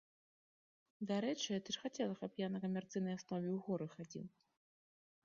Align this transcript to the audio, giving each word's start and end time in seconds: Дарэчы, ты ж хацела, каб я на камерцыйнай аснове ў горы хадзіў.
Дарэчы, 1.11 1.51
ты 1.67 1.75
ж 1.75 1.83
хацела, 1.83 2.15
каб 2.21 2.31
я 2.45 2.49
на 2.53 2.59
камерцыйнай 2.63 3.15
аснове 3.19 3.49
ў 3.53 3.59
горы 3.69 3.87
хадзіў. 3.95 4.25